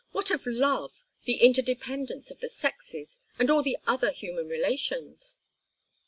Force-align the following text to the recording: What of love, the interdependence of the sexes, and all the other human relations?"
What 0.13 0.31
of 0.31 0.47
love, 0.47 1.05
the 1.25 1.37
interdependence 1.45 2.31
of 2.31 2.39
the 2.39 2.49
sexes, 2.49 3.19
and 3.37 3.51
all 3.51 3.61
the 3.61 3.77
other 3.85 4.09
human 4.09 4.47
relations?" 4.47 5.37